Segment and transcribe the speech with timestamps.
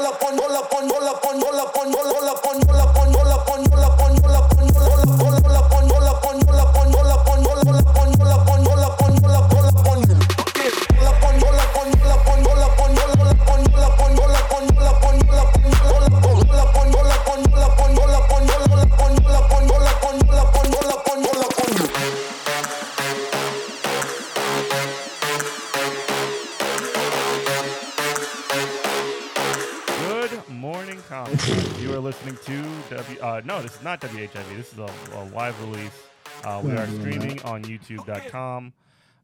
[0.00, 2.74] la pon, la pon, la pon, la pon, la pon, la pon, la pon, la
[2.74, 5.23] pon, la pon, la pon, la pon, la pon, la pon, la pon,
[33.84, 34.56] not WHIV.
[34.56, 36.02] This is a, a live release.
[36.42, 38.72] Uh, we are streaming on YouTube.com.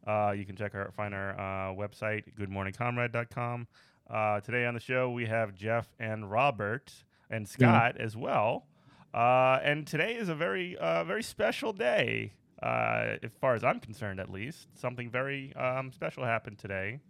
[0.06, 3.66] Uh, you can check our find our uh, website, goodmorningcomrade.com.
[4.10, 6.92] Uh, today on the show we have Jeff and Robert
[7.30, 8.66] and Scott as well.
[9.14, 13.80] Uh, and today is a very uh, very special day, uh, as far as I'm
[13.80, 14.68] concerned, at least.
[14.74, 17.00] Something very um, special happened today.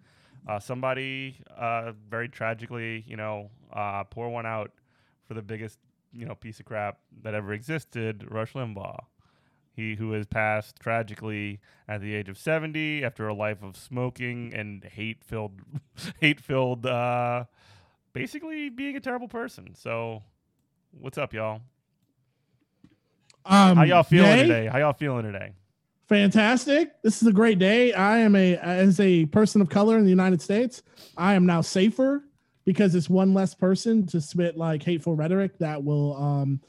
[0.48, 4.70] Uh, somebody uh, very tragically, you know, uh, pour one out
[5.26, 5.78] for the biggest,
[6.12, 9.04] you know, piece of crap that ever existed, Rush Limbaugh.
[9.73, 14.52] He who has passed tragically at the age of 70 after a life of smoking
[14.52, 15.60] and hate-filled,
[16.21, 17.45] hate-filled, uh,
[18.12, 19.74] basically being a terrible person.
[19.74, 20.23] So,
[20.90, 21.60] what's up, y'all?
[23.46, 24.43] Um, How y'all feeling yay?
[24.43, 24.66] today?
[24.66, 25.54] How y'all feeling today?
[26.09, 26.90] Fantastic.
[27.02, 27.93] This is a great day.
[27.93, 30.82] I am a as a person of color in the United States,
[31.16, 32.24] I am now safer
[32.71, 36.60] because it's one less person to spit like hateful rhetoric that will um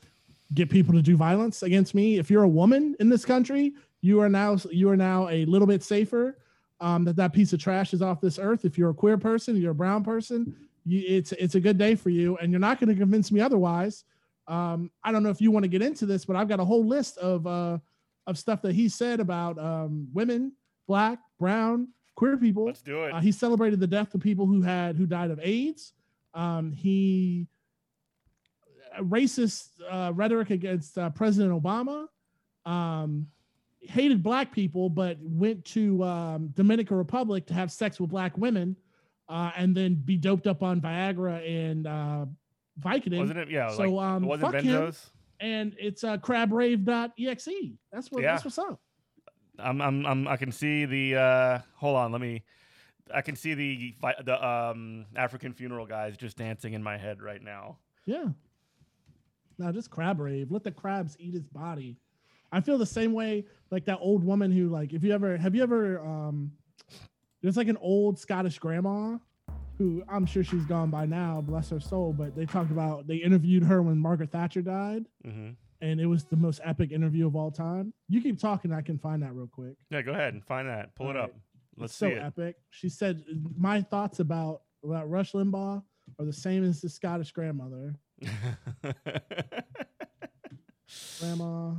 [0.55, 2.17] get people to do violence against me.
[2.17, 5.67] If you're a woman in this country, you are now you are now a little
[5.67, 6.39] bit safer.
[6.79, 8.65] Um, that that piece of trash is off this earth.
[8.65, 10.55] If you're a queer person, you're a brown person,
[10.87, 13.39] you, it's it's a good day for you, and you're not going to convince me
[13.39, 14.03] otherwise.
[14.47, 16.65] Um, I don't know if you want to get into this, but I've got a
[16.65, 17.77] whole list of uh,
[18.25, 20.53] of stuff that he said about um, women,
[20.87, 21.89] black, brown,
[22.21, 22.65] queer people.
[22.65, 23.13] Let's do it.
[23.13, 25.93] Uh, he celebrated the death of people who had who died of AIDS.
[26.35, 27.47] Um, he
[28.95, 32.05] uh, racist uh, rhetoric against uh, President Obama.
[32.63, 33.25] Um,
[33.81, 38.75] hated black people, but went to um, Dominican Republic to have sex with black women,
[39.27, 42.25] uh, and then be doped up on Viagra and uh,
[42.79, 43.17] Vicodin.
[43.17, 43.49] Wasn't it?
[43.49, 43.69] Yeah.
[43.71, 44.93] So, like, um, was it fuck him.
[45.39, 47.49] And it's uh, crabrave.exe.
[47.91, 48.21] That's what.
[48.21, 48.33] Yeah.
[48.33, 48.79] That's what's up.
[49.63, 51.15] I'm, I'm, I'm, I can see the.
[51.15, 52.43] Uh, hold on, let me.
[53.13, 57.41] I can see the the um, African funeral guys just dancing in my head right
[57.41, 57.77] now.
[58.05, 58.25] Yeah.
[59.57, 60.51] Now just crab rave.
[60.51, 61.97] Let the crabs eat his body.
[62.51, 65.55] I feel the same way like that old woman who like if you ever have
[65.55, 66.51] you ever um
[67.41, 69.17] there's like an old Scottish grandma
[69.77, 73.15] who I'm sure she's gone by now, bless her soul, but they talked about they
[73.15, 77.35] interviewed her when Margaret Thatcher died hmm and it was the most epic interview of
[77.35, 77.93] all time.
[78.07, 79.73] You keep talking, I can find that real quick.
[79.89, 80.95] Yeah, go ahead and find that.
[80.95, 81.31] Pull it All up.
[81.77, 82.21] Let's It's so see it.
[82.21, 82.55] epic.
[82.69, 83.23] She said
[83.57, 85.81] my thoughts about about Rush Limbaugh
[86.19, 87.95] are the same as the Scottish grandmother.
[91.19, 91.73] Grandma.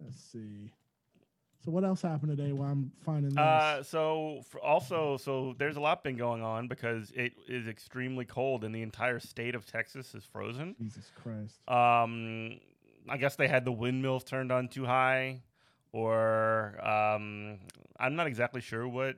[0.00, 0.70] Let's see.
[1.68, 3.36] So what else happened today while I'm finding this?
[3.36, 8.64] uh, so also, so there's a lot been going on because it is extremely cold
[8.64, 10.74] and the entire state of Texas is frozen.
[10.80, 11.60] Jesus Christ.
[11.68, 12.58] Um,
[13.06, 15.42] I guess they had the windmills turned on too high,
[15.92, 17.58] or um,
[18.00, 19.16] I'm not exactly sure what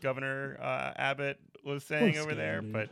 [0.00, 2.74] Governor uh, Abbott was saying over there, dude.
[2.74, 2.90] but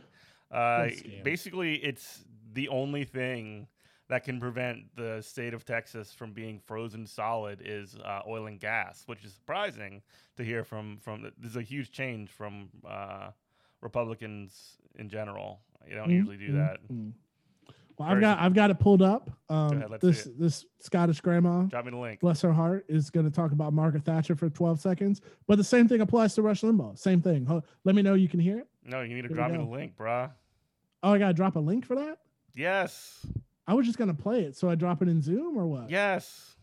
[0.51, 1.23] uh, What a scam.
[1.23, 3.67] basically, it's the only thing
[4.09, 8.59] that can prevent the state of Texas from being frozen solid is uh, oil and
[8.59, 10.01] gas, which is surprising
[10.37, 11.23] to hear from from.
[11.37, 13.29] This is a huge change from uh,
[13.81, 15.61] Republicans in general.
[15.87, 16.77] You don't Mm, usually do mm, that.
[16.91, 17.11] mm.
[17.97, 19.29] Well, Very I've got I've got it pulled up.
[19.49, 22.19] Um, ahead, this this Scottish grandma, Drop me the link.
[22.19, 25.21] bless her heart, is going to talk about Margaret Thatcher for 12 seconds.
[25.47, 26.97] But the same thing applies to Rush Limbaugh.
[26.97, 27.47] Same thing.
[27.85, 28.67] Let me know you can hear it.
[28.85, 30.29] No, you need to Here drop me the link, bruh.
[31.01, 32.19] Oh, I got to drop a link for that.
[32.53, 33.25] Yes.
[33.67, 35.89] I was just going to play it, so I drop it in Zoom or what?
[35.89, 36.55] Yes.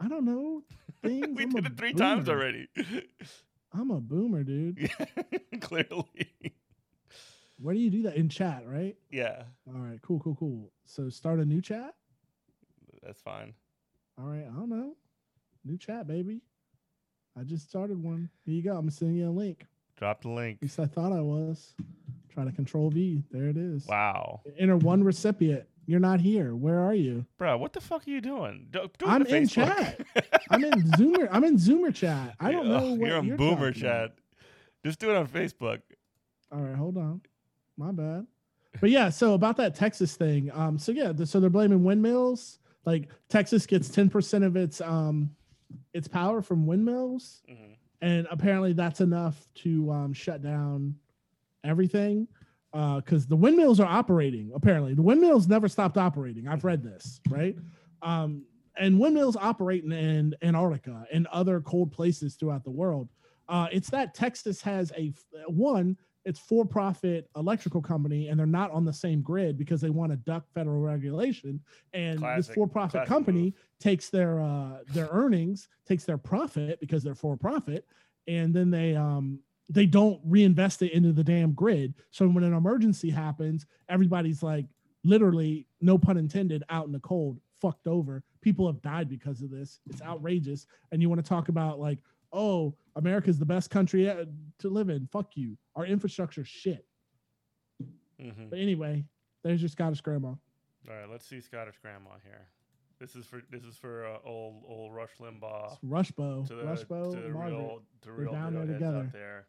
[0.00, 0.62] I don't know.
[1.02, 1.28] Things.
[1.36, 2.68] we I'm did it three times already.
[3.72, 4.90] I'm a boomer, dude.
[5.60, 6.04] Clearly.
[7.58, 8.96] Where do you do that in chat, right?
[9.10, 10.72] Yeah, All right, cool, cool, cool.
[10.84, 11.94] So start a new chat.
[13.02, 13.54] that's fine.
[14.18, 14.94] All right, I don't know.
[15.64, 16.40] New chat, baby.
[17.38, 18.28] I just started one.
[18.44, 18.76] Here you go.
[18.76, 19.64] I'm sending you a link.
[19.96, 20.58] Drop the link.
[20.58, 21.74] At least I thought I was.
[22.32, 23.22] Try to control V.
[23.30, 23.86] There it is.
[23.86, 24.40] Wow.
[24.58, 25.64] Enter one recipient.
[25.86, 26.54] You're not here.
[26.54, 27.26] Where are you?
[27.38, 28.68] Bro, what the fuck are you doing?
[28.70, 30.04] Do, do I'm in Facebook.
[30.50, 31.28] I'm in Zoomer.
[31.30, 32.34] I'm in Zoomer chat.
[32.38, 33.74] I don't know what You're on you're boomer about.
[33.74, 34.12] chat.
[34.84, 35.80] Just do it on Facebook.
[36.52, 37.20] All right, hold on.
[37.76, 38.26] My bad.
[38.80, 40.50] But yeah, so about that Texas thing.
[40.52, 42.58] Um, so yeah, so they're blaming windmills.
[42.84, 45.34] Like Texas gets 10% of its um
[45.94, 47.76] its power from windmills, Mhm.
[48.02, 50.96] and apparently that's enough to um shut down
[51.64, 52.28] everything.
[52.72, 54.50] Because the windmills are operating.
[54.54, 56.48] Apparently, the windmills never stopped operating.
[56.48, 57.54] I've read this, right?
[58.00, 58.44] Um,
[58.78, 63.08] and windmills operate in, in Antarctica and other cold places throughout the world.
[63.48, 65.12] Uh, it's that Texas has a
[65.46, 65.96] one.
[66.24, 70.16] It's for-profit electrical company, and they're not on the same grid because they want to
[70.16, 71.60] duck federal regulation.
[71.92, 73.54] And Classic- this for-profit company move.
[73.80, 77.86] takes their uh, their earnings, takes their profit because they're for-profit,
[78.28, 81.94] and then they um they don't reinvest it into the damn grid.
[82.10, 84.66] So when an emergency happens, everybody's like
[85.04, 88.22] literally, no pun intended, out in the cold, fucked over.
[88.40, 89.80] People have died because of this.
[89.88, 90.66] It's outrageous.
[90.90, 91.98] And you want to talk about like,
[92.32, 94.24] oh, America's the best country uh,
[94.58, 95.08] to live in.
[95.12, 95.56] Fuck you.
[95.76, 96.86] Our infrastructure shit.
[98.20, 98.50] Mhm.
[98.50, 99.04] But anyway,
[99.42, 100.28] there's your Scottish grandma.
[100.28, 102.48] All right, let's see Scottish Grandma here.
[103.02, 106.46] This is for this is for uh, old old Rush Limbaugh It's Rushbo.
[106.46, 107.56] to the Rushbo, to the Margaret.
[107.56, 108.98] real to We're real, down there heads together.
[108.98, 109.46] out there.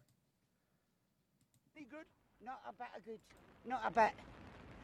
[1.77, 2.05] Any good?
[2.43, 3.19] Not a bit of good.
[3.67, 4.09] Not a bit.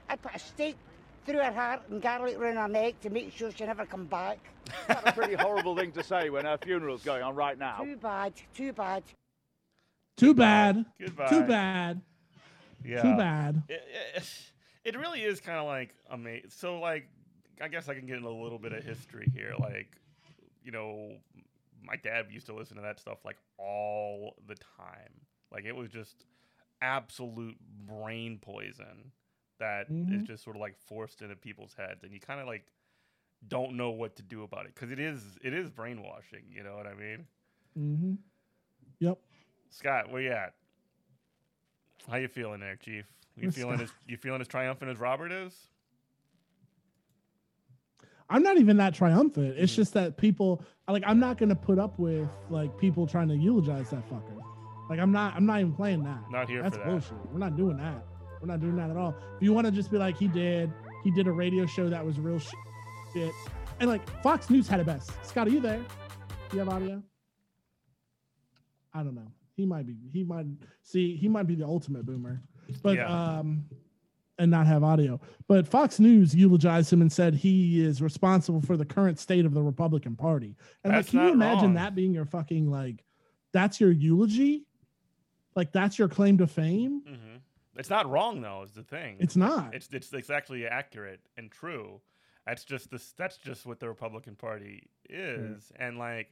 [0.07, 0.77] I'd put a stake
[1.25, 4.37] through her heart and garlic round her neck to make sure she never come back.
[4.87, 7.79] That's a pretty horrible thing to say when her funeral's going on right now.
[7.83, 8.33] Too bad.
[8.53, 9.01] Too bad.
[10.15, 10.85] Too bad.
[11.01, 11.29] Goodbye.
[11.29, 12.01] Too bad.
[12.85, 13.01] Yeah.
[13.01, 13.63] Too bad.
[13.67, 13.81] It,
[14.15, 14.29] it,
[14.83, 16.51] it really is kind of like amazing.
[16.51, 17.07] So like,
[17.61, 19.53] I guess I can get into a little bit of history here.
[19.59, 19.97] Like,
[20.63, 21.13] you know,
[21.83, 25.11] my dad used to listen to that stuff like all the time.
[25.51, 26.25] Like it was just
[26.81, 29.11] absolute brain poison
[29.59, 30.25] that is Mhm.
[30.27, 32.65] just sort of like forced into people's heads, and you kind of like
[33.47, 36.45] don't know what to do about it because it is it is brainwashing.
[36.49, 37.27] You know what I mean?
[37.77, 38.13] Mm-hmm.
[38.99, 39.19] Yep.
[39.69, 40.55] Scott, where you at?
[42.09, 43.05] How you feeling there, Chief?
[43.35, 45.67] You feeling as you feeling as triumphant as Robert is?
[48.29, 49.55] I'm not even that triumphant.
[49.57, 53.35] It's just that people like I'm not gonna put up with like people trying to
[53.35, 54.37] eulogize that fucker.
[54.89, 56.19] Like I'm not I'm not even playing that.
[56.31, 56.89] Not here That's for that.
[56.89, 57.13] bullshit.
[57.31, 58.03] We're not doing that.
[58.41, 59.15] We're not doing that at all.
[59.37, 60.71] If you want to just be like he did,
[61.03, 62.39] he did a radio show that was real
[63.13, 63.33] shit,
[63.79, 65.11] and like Fox News had it best.
[65.25, 65.83] Scott, are you there?
[66.53, 67.03] You have audio?
[68.93, 69.27] I don't know.
[69.55, 69.97] He might be.
[70.13, 70.45] He might
[70.83, 71.15] see.
[71.15, 72.41] He might be the ultimate boomer,
[72.81, 73.07] but Yeah.
[73.39, 73.65] um,
[74.39, 75.19] and not have audio.
[75.47, 79.53] But Fox News eulogized him and said he is responsible for the current state of
[79.53, 80.55] the Republican Party.
[80.83, 81.73] And That's like, can you imagine wrong.
[81.75, 83.03] that being your fucking like,
[83.51, 84.65] that's your eulogy?
[85.55, 87.01] Like that's your claim to fame?
[87.05, 87.37] hmm
[87.75, 88.63] It's not wrong though.
[88.63, 89.17] Is the thing.
[89.19, 89.75] It's not.
[89.75, 91.99] It's it's it's actually accurate and true.
[92.45, 93.13] That's just this.
[93.17, 96.31] That's just what the Republican Party is, and like,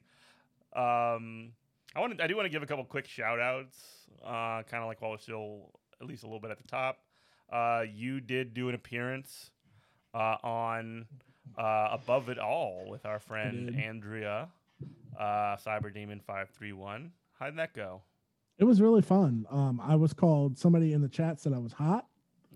[0.75, 1.51] um,
[1.95, 2.24] I want to.
[2.24, 3.77] I do want to give a couple quick shout outs.
[4.24, 5.71] Uh, kind of like while we're still
[6.01, 7.00] at least a little bit at the top.
[7.52, 9.52] Uh, you did do an appearance
[10.14, 11.06] uh, on
[11.58, 13.76] uh, Above It All with our friend.
[13.80, 14.50] Andrea,
[15.20, 15.24] uh,
[15.56, 17.12] Cyber Demon five three one.
[17.40, 18.02] How'd that go?
[18.58, 19.46] It was really fun.
[19.50, 20.58] Um, I was called.
[20.58, 22.06] Somebody in the chat said I was hot.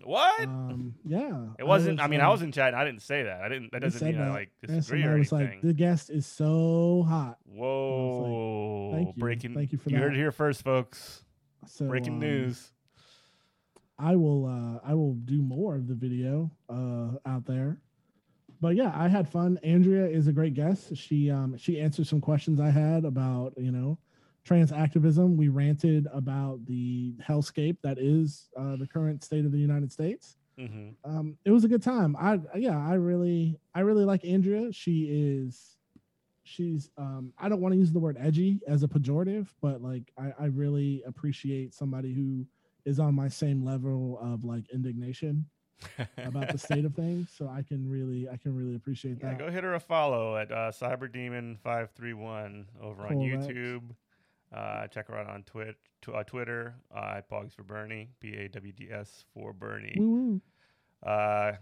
[0.04, 0.42] What?
[0.42, 1.46] Um, yeah.
[1.60, 2.00] it wasn't.
[2.00, 2.70] I, mean, I um, was in chat.
[2.70, 3.42] and I didn't say that.
[3.42, 3.72] I didn't.
[3.72, 4.32] That doesn't mean I that.
[4.32, 5.60] like Yeah, disagree or was anything.
[5.60, 7.38] like, the guest is so hot.
[7.46, 8.92] Whoa!
[8.94, 9.20] thank you.
[9.20, 9.54] Breaking.
[9.54, 10.16] Thank you for heard that.
[10.16, 11.24] it here first, folks.
[11.68, 12.72] So Breaking um, news.
[14.02, 17.80] I will uh I will do more of the video uh out there.
[18.60, 19.60] But yeah, I had fun.
[19.64, 20.96] Andrea is a great guest.
[20.96, 23.98] She um she answered some questions I had about, you know,
[24.44, 25.38] trans activism.
[25.38, 30.38] We ranted about the hellscape that is uh the current state of the United States.
[30.58, 32.16] hmm Um it was a good time.
[32.20, 34.72] I yeah, I really I really like Andrea.
[34.74, 35.78] She is
[36.44, 40.12] she's um I don't want to use the word edgy as a pejorative, but like
[40.18, 42.46] I I really appreciate somebody who
[42.86, 45.46] is on my same level of like indignation
[46.18, 47.30] about the state of things.
[47.36, 49.40] So I can really, I can really appreciate Yeah, that.
[49.40, 53.92] go hit her a follow at uh, CyberDemon531 over on YouTube.
[54.54, 58.36] Uh, check her out on Twitch, tw- uh, Twitter uh, at Pogs for Bernie, B
[58.36, 60.40] A W D S for Bernie.
[61.06, 61.54] Uh,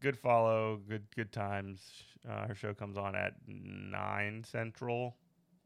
[0.00, 1.82] good follow, good good times.
[2.28, 5.16] Uh, her show comes on at nine central.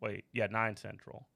[0.00, 1.28] Wait, yeah, nine central.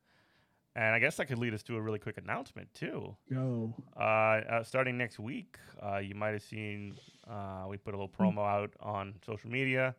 [0.78, 3.16] And I guess that could lead us to a really quick announcement too.
[3.28, 3.74] Go.
[3.96, 6.94] Uh, uh, starting next week, uh, you might have seen
[7.28, 9.96] uh, we put a little promo out on social media.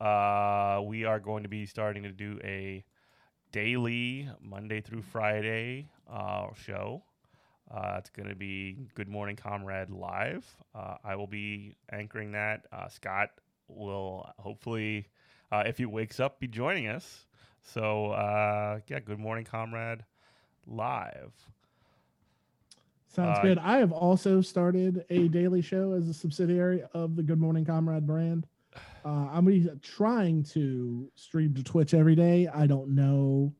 [0.00, 2.84] Uh, we are going to be starting to do a
[3.50, 7.02] daily Monday through Friday uh, show.
[7.68, 10.46] Uh, it's going to be Good Morning Comrade live.
[10.76, 12.66] Uh, I will be anchoring that.
[12.72, 13.30] Uh, Scott
[13.66, 15.08] will hopefully,
[15.50, 17.26] uh, if he wakes up, be joining us.
[17.64, 20.04] So uh, yeah, Good Morning Comrade
[20.66, 21.32] live.
[23.08, 23.58] Sounds Uh, good.
[23.58, 28.06] I have also started a daily show as a subsidiary of the Good Morning Comrade
[28.06, 28.46] brand.
[29.04, 32.48] Uh, I'm be trying to stream to Twitch every day.
[32.48, 33.52] I don't know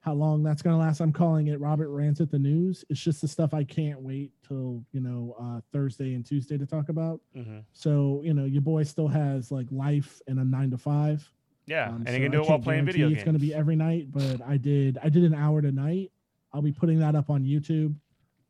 [0.00, 1.00] how long that's gonna last.
[1.00, 2.84] I'm calling it Robert rants at the news.
[2.88, 6.66] It's just the stuff I can't wait till you know uh, Thursday and Tuesday to
[6.66, 7.20] talk about.
[7.36, 7.58] Mm-hmm.
[7.72, 11.28] So you know your boy still has like life and a nine to five.
[11.66, 13.40] Yeah, Um, and so you can I do it while playing video It's going to
[13.40, 16.12] be every night, but I did I did an hour tonight.
[16.52, 17.94] I'll be putting that up on YouTube.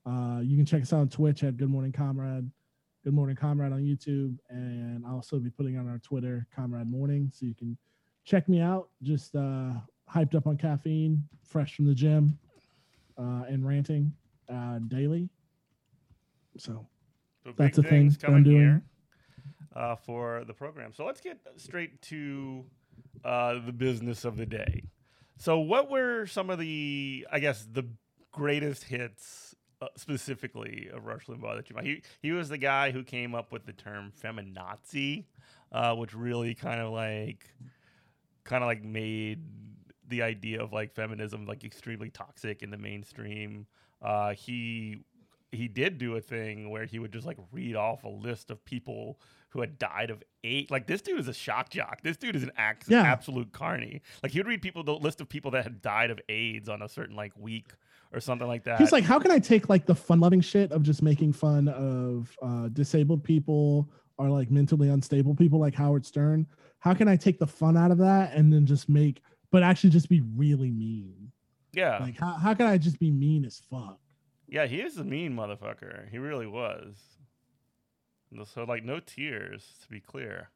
[0.04, 2.49] Uh, you can check us out on Twitch at Good Morning Comrade,
[3.04, 7.30] Good Morning Comrade on YouTube, and I'll also be putting on our Twitter Comrade Morning,
[7.35, 7.76] so you can
[8.25, 8.90] check me out.
[9.02, 9.73] Just uh,
[10.12, 12.38] hyped up on caffeine, fresh from the gym,
[13.18, 14.12] uh, and ranting
[14.52, 15.28] uh, daily.
[16.58, 16.87] So
[17.44, 18.56] So That's a thing things that I'm doing.
[18.56, 18.82] here
[19.75, 20.92] uh, for the program.
[20.92, 22.64] So let's get straight to
[23.25, 24.85] uh, the business of the day.
[25.38, 27.85] So, what were some of the, I guess, the
[28.32, 31.85] greatest hits uh, specifically of Rush Limbaugh that you might?
[31.85, 35.25] He he was the guy who came up with the term feminazi,
[35.73, 37.46] uh, which really kind of like,
[38.44, 39.42] kind of like made
[40.08, 43.66] the idea of like feminism like extremely toxic in the mainstream.
[44.00, 44.99] Uh, he
[45.52, 48.64] he did do a thing where he would just like read off a list of
[48.64, 49.18] people
[49.56, 50.70] who had died of AIDS.
[50.70, 52.02] Like this dude is a shock jock.
[52.02, 53.02] This dude is an ax- Yeah.
[53.02, 54.02] absolute carny.
[54.22, 56.82] Like he would read people the list of people that had died of AIDS on
[56.82, 57.72] a certain like week
[58.12, 58.78] or something like that.
[58.78, 61.68] He's like, how can I take like the fun loving shit of just making fun
[61.68, 66.46] of uh, disabled people or like mentally unstable people like Howard Stern?
[66.80, 69.90] How can I take the fun out of that and then just make, but actually
[69.90, 71.32] just be really mean?
[71.72, 73.98] yeah, Like, how, how can I just be mean as fuck?
[74.48, 76.08] yeah, he is a mean motherfucker.
[76.10, 77.15] He really was.
[78.45, 80.50] So like no tears to be clear.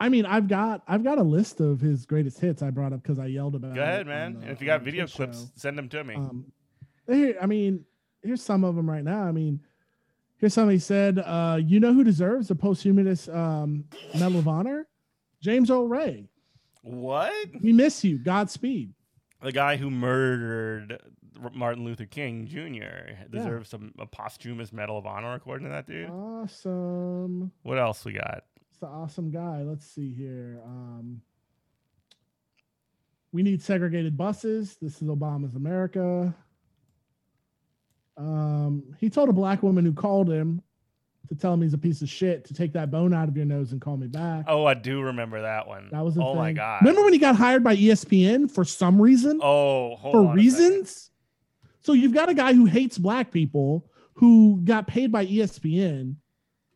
[0.00, 3.02] I mean, I've got I've got a list of his greatest hits I brought up
[3.02, 3.74] because I yelled about.
[3.74, 4.42] Go ahead, man.
[4.44, 5.46] uh, if you got video clips, show.
[5.54, 6.16] send them to me.
[6.16, 6.46] Um,
[7.08, 7.84] here, I mean,
[8.22, 9.22] here's some of them right now.
[9.22, 9.60] I mean,
[10.38, 14.88] here's something he said, uh, you know who deserves a posthumous um, Medal of Honor?
[15.40, 16.28] James Ray.
[16.82, 17.32] what?
[17.62, 18.18] We miss you.
[18.18, 18.92] Godspeed.
[19.40, 21.00] the guy who murdered
[21.54, 23.24] Martin Luther King Jr.
[23.30, 26.10] deserves some a posthumous Medal of Honor, according to that dude.
[26.10, 27.52] Awesome.
[27.62, 28.44] What else we got?
[28.70, 29.62] It's the awesome guy.
[29.62, 30.60] Let's see here.
[30.64, 31.22] Um,
[33.32, 34.76] we need segregated buses.
[34.80, 36.34] This is Obama's America.
[38.16, 40.62] Um, he told a black woman who called him
[41.28, 43.46] to tell him he's a piece of shit to take that bone out of your
[43.46, 44.44] nose and call me back.
[44.48, 45.88] Oh, I do remember that one.
[45.90, 46.82] That was a oh my god.
[46.82, 49.40] Remember when he got hired by ESPN for some reason?
[49.42, 51.10] Oh, hold for reasons?
[51.82, 56.16] So you've got a guy who hates black people who got paid by ESPN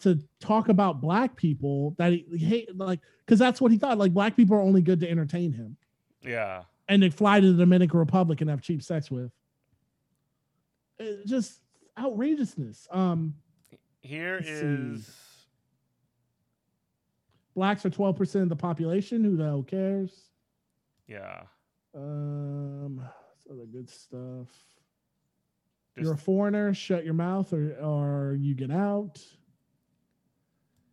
[0.01, 3.97] to talk about black people that he, he hate like because that's what he thought
[3.99, 5.77] like black people are only good to entertain him
[6.23, 6.63] Yeah.
[6.89, 9.31] and they fly to the Dominican Republic and have cheap sex with.
[10.99, 11.61] It, just
[11.99, 12.89] outrageousness.
[12.91, 13.35] Um,
[14.03, 15.03] Here see.
[17.55, 19.23] blacks are twelve percent of the population.
[19.25, 20.31] Who the hell cares?
[21.07, 21.43] yeah.
[21.95, 23.01] Um,
[23.51, 24.49] other good stuff.
[25.97, 26.75] You're a foreigner.
[26.75, 29.21] Shut your mouth, or or you get out.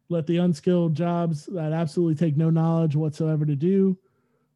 [0.10, 3.98] Let the unskilled jobs that absolutely take no knowledge whatsoever to do.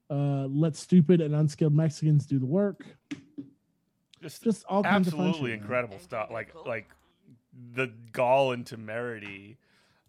[0.10, 2.86] Uh, let stupid and unskilled Mexicans do the work.
[4.22, 6.30] Just, Just all kinds of absolutely shit, incredible stuff.
[6.32, 6.90] Like like
[7.74, 9.58] the gall and temerity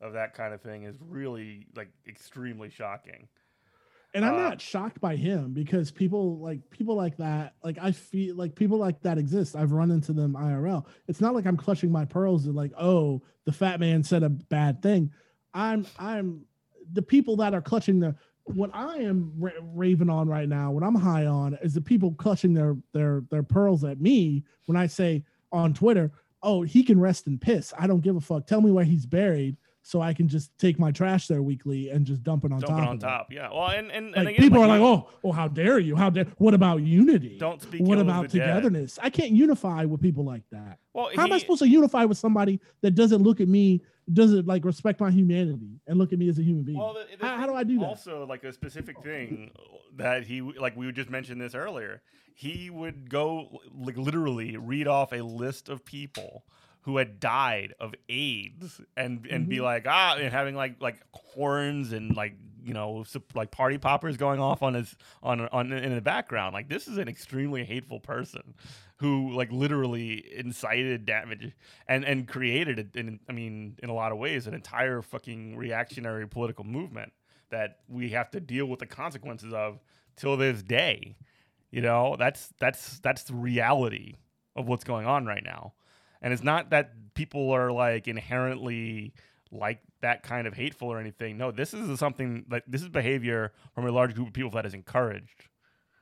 [0.01, 3.29] of that kind of thing is really like extremely shocking.
[4.15, 7.93] And I'm Uh, not shocked by him because people like people like that, like I
[7.93, 9.55] feel like people like that exist.
[9.55, 10.87] I've run into them IRL.
[11.09, 14.31] It's not like I'm clutching my pearls and like, oh, the fat man said a
[14.31, 15.13] bad thing.
[15.53, 16.47] I'm I'm
[16.93, 20.83] the people that are clutching the what I am ra- raving on right now, what
[20.83, 24.87] I'm high on is the people clutching their their their pearls at me when I
[24.87, 25.23] say
[25.53, 26.11] on Twitter,
[26.43, 27.75] oh, he can rest in piss.
[27.79, 28.47] I don't give a fuck.
[28.47, 32.05] Tell me where he's buried so I can just take my trash there weekly and
[32.05, 32.89] just dump it on Dumping top.
[32.89, 33.07] on of it.
[33.07, 33.33] top.
[33.33, 33.49] Yeah.
[33.51, 35.97] Well, and and, and again, people are like, oh, oh, how dare you?
[35.97, 36.27] How dare?
[36.37, 37.39] What about unity?
[37.39, 38.49] Don't speak What about the dead.
[38.49, 38.99] togetherness?
[39.03, 40.79] I can't unify with people like that.
[40.93, 43.81] Well, How am I supposed to unify with somebody that doesn't look at me,
[44.13, 46.77] doesn't like respect my humanity and look at me as a human being?
[46.79, 47.87] Well, the, the how, how do I do that?
[47.87, 49.53] Also, like a specific thing
[49.97, 52.03] that he like we just mentioned this earlier.
[52.35, 56.45] He would go like literally read off a list of people
[56.89, 59.63] who had died of AIDS and and be Mhm.
[59.63, 62.33] like ah and having like like horns and like
[62.65, 63.05] you know
[63.35, 66.55] like party poppers going off on his on on in the background.
[66.55, 68.55] Like this is an extremely hateful person
[68.97, 71.53] who like literally incited damage
[71.87, 75.57] and and created it in I mean in a lot of ways an entire fucking
[75.59, 77.13] reactionary political movement
[77.51, 79.79] that we have to deal with the consequences of
[80.17, 81.17] till this day.
[81.71, 84.15] You know, that's that's that's the reality
[84.57, 85.75] of what's going on right now.
[86.23, 89.13] And it's not that people are like inherently
[89.51, 91.37] like that kind of hateful or anything.
[91.39, 94.67] No, this is something like this is behavior from a large group of people that
[94.67, 95.49] is encouraged.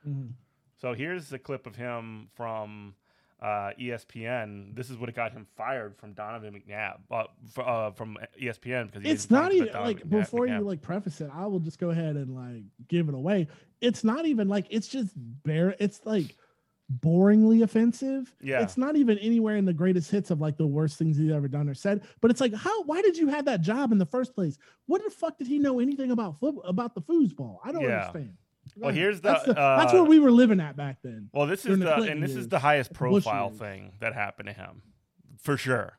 [0.07, 0.33] Mhm.
[0.77, 2.95] So here's the clip of him from
[3.41, 4.75] uh, ESPN.
[4.75, 9.03] This is what got him fired from Donovan McNabb uh, f- uh, from ESPN because
[9.09, 11.29] it's not even like before you like preface it.
[11.33, 13.47] I will just go ahead and like give it away.
[13.79, 15.75] It's not even like it's just bare.
[15.79, 16.35] It's like
[16.99, 18.33] boringly offensive.
[18.41, 18.61] Yeah.
[18.61, 21.47] It's not even anywhere in the greatest hits of like the worst things he's ever
[21.47, 22.03] done or said.
[22.21, 24.57] But it's like, how why did you have that job in the first place?
[24.85, 27.57] What the fuck did he know anything about football about the foosball?
[27.63, 27.99] I don't Yeah.
[27.99, 28.33] understand.
[28.75, 31.29] Well, here's the, that's, the, uh, that's what we were living at back then.
[31.33, 33.59] Well, this is the, the and this is the highest profile years.
[33.59, 34.81] thing that happened to him,
[35.39, 35.97] for sure.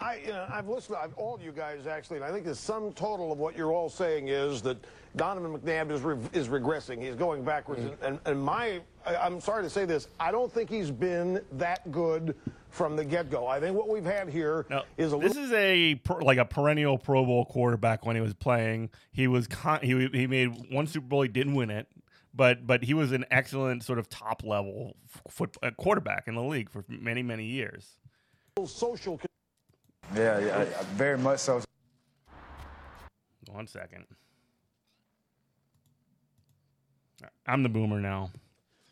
[0.00, 0.96] I, you know, I've listened.
[0.96, 3.88] I've all you guys actually, and I think the sum total of what you're all
[3.88, 4.78] saying is that
[5.16, 7.02] Donovan McNabb is re- is regressing.
[7.02, 7.82] He's going backwards.
[7.82, 8.04] Mm-hmm.
[8.04, 8.80] And, and my, I,
[9.16, 12.36] I'm sorry to say this, I don't think he's been that good
[12.70, 13.46] from the get-go.
[13.46, 14.66] I think what we've had here
[14.98, 15.44] is No, a this little.
[15.44, 18.90] is a per, like a perennial Pro Bowl quarterback when he was playing.
[19.12, 21.22] He was con- he he made one Super Bowl.
[21.22, 21.86] He didn't win it,
[22.34, 24.96] but but he was an excellent sort of top level
[25.28, 27.98] foot, uh, quarterback in the league for many many years.
[28.66, 29.18] social
[30.14, 31.62] Yeah, yeah, I- I- very much so.
[33.50, 34.04] One second.
[37.46, 38.30] I'm the boomer now.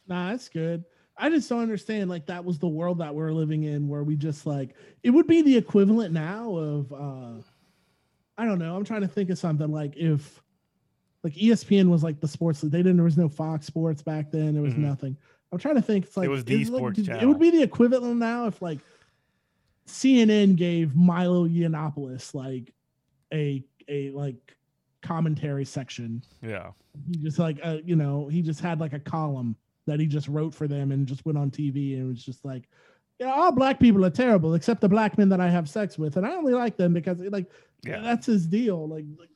[0.09, 0.85] Nah, that's good.
[1.19, 2.11] I just don't understand.
[2.11, 5.27] Like that was the world that we're living in, where we just like it would
[5.27, 7.41] be the equivalent now of uh
[8.39, 8.77] I don't know.
[8.77, 10.43] I'm trying to think of something like if
[11.25, 12.61] like ESPN was like the sports.
[12.61, 12.97] They didn't.
[12.97, 14.53] There was no Fox Sports back then.
[14.55, 14.79] There was Mhm.
[14.79, 15.17] nothing.
[15.51, 16.05] I'm trying to think.
[16.05, 18.81] It's like was the it's like- sports It would be the equivalent now if like
[19.87, 22.73] CNN gave Milo Yiannopoulos like
[23.33, 24.57] a a like
[25.03, 26.73] commentary section Yeah.
[27.09, 29.55] he just like uh, you know he just had like a column
[29.87, 32.69] that he just wrote for them and just went on tv and was just like
[33.19, 36.17] yeah all black people are terrible except the black men that i have sex with
[36.17, 37.47] and i only like them because like
[37.85, 38.01] Yeah.
[38.01, 39.31] that's his deal like, like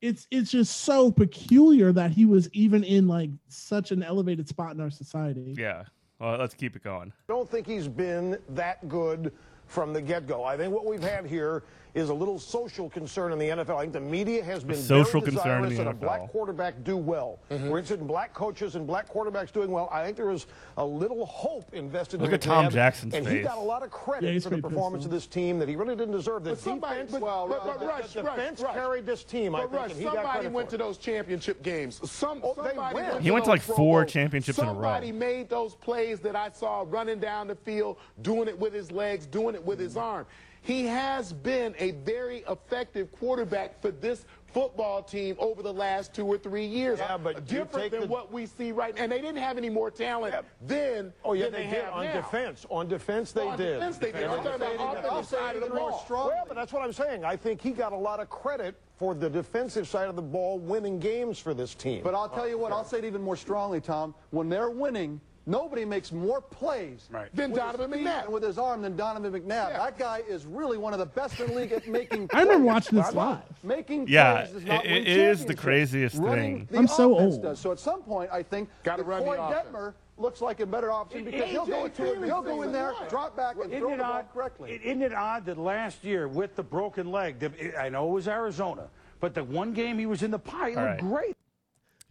[0.00, 4.74] it's it's just so peculiar that he was even in like such an elevated spot
[4.74, 5.84] in our society Yeah.
[6.20, 7.12] Well, let's keep it going.
[7.28, 9.32] I don't think he's been that good
[9.66, 10.44] from the get-go.
[10.44, 13.76] I think what we've had here is a little social concern in the NFL.
[13.76, 16.00] I think the media has been social very concern in desirous the that a NFL.
[16.00, 17.38] black quarterback do well.
[17.50, 17.68] Mm-hmm.
[17.68, 19.88] We're interested in black coaches and black quarterbacks doing well.
[19.92, 23.26] I think there was a little hope invested Look in at Tom McNabb, Jackson's and
[23.26, 23.46] he face.
[23.46, 25.68] got a lot of credit he's for the pretty pissed performance of this team that
[25.68, 26.42] he really didn't deserve.
[26.42, 28.74] The But somebody, defense, but, well, but, but the- Rush, the defense Rush.
[28.74, 29.54] carried this team.
[29.54, 32.00] I think, Rush, and he somebody credit went to those championship games.
[32.10, 33.06] Some, Oh, somebody win.
[33.08, 34.12] went He went to like four Bowls.
[34.12, 34.74] championships in a row.
[34.74, 38.90] Somebody made those plays that I saw running down the field, doing it with his
[38.90, 40.26] legs, doing it with his arm.
[40.64, 46.24] He has been a very effective quarterback for this football team over the last two
[46.26, 46.98] or three years.
[47.00, 49.02] Yeah, but different than the- what we see right now.
[49.02, 51.12] And they didn't have any more talent then.
[51.22, 52.14] Oh yeah, than they, they, did on now.
[52.14, 52.64] defense.
[52.70, 53.74] On defense, they On did.
[53.74, 54.24] On defense, they did.
[54.24, 56.00] I'm talking about defended offensive I'll side of the ball.
[56.02, 56.32] strongly.
[56.34, 57.26] Well, but that's what I'm saying.
[57.26, 60.58] I think he got a lot of credit for the defensive side of the ball,
[60.58, 62.02] winning games for this team.
[62.02, 64.14] But I'll tell you what, I'll say it even more strongly, Tom.
[64.30, 68.24] When they're winning, nobody makes more plays Then with Donovan his McNabb.
[68.24, 69.48] and with his arm than Donovan McNabb.
[69.70, 69.78] Yeah.
[69.78, 72.30] That guy is really one of the best in the league at making plays.
[72.40, 73.42] I remember watching this Well, live.
[73.62, 76.68] Making Yeah, plays does not it- win it is the craziest Running thing.
[76.70, 77.42] the I'm so old.
[77.42, 77.58] Does.
[77.60, 79.38] So at some point, I think Gotta that run the Floyd.
[79.52, 82.64] Detmer looks like a better option because he'll go, AJ to it, he'll go Green
[82.68, 84.26] in there, is drop back, and Isn't throw it the odd?
[84.32, 84.80] correctly.
[84.84, 88.28] Isn't it odd that last year with the broken leg, the- I know it was
[88.28, 88.88] Arizona,
[89.20, 91.00] but the one game he was in the pie, he looked right.
[91.00, 91.36] great.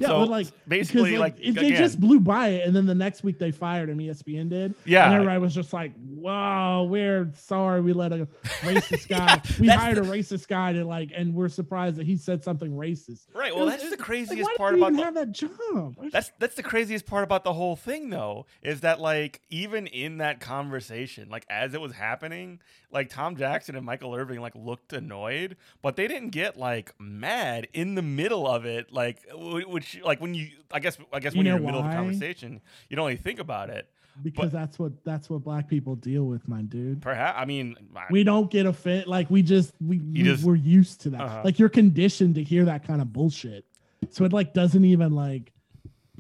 [0.03, 2.95] Yeah, So, but like basically, like, it, they just blew by it, and then the
[2.95, 3.97] next week they fired him.
[3.99, 4.75] ESPN did.
[4.85, 5.05] Yeah.
[5.05, 8.27] and everybody was just like, "Wow, we're sorry we let a
[8.61, 9.41] racist guy.
[9.59, 12.71] we hired the- a racist guy to like, and we're surprised that he said something
[12.71, 15.95] racist." Right, well, was- that's the like, craziest why part about the- have that job.
[16.11, 20.17] That's that's the craziest part about the whole thing though, is that like even in
[20.17, 22.59] that conversation, like as it was happening,
[22.91, 27.67] like Tom Jackson and Michael Irving like looked annoyed, but they didn't get like mad
[27.73, 29.67] in the middle of it, like w-
[30.03, 31.89] like when you I guess I guess You when you're in the middle of a
[31.89, 31.95] why?
[31.95, 33.89] conversation, you don't really think about it.
[34.21, 37.01] because that's what that's what black people deal with, my dude.
[37.01, 39.07] Perhaps I mean I- We don't get offended.
[39.07, 41.21] Like we just we, we just- we're used to that.
[41.21, 41.41] Uh-huh.
[41.43, 43.65] Like you're conditioned to hear that kind of bullshit.
[44.11, 45.51] So it like doesn't even like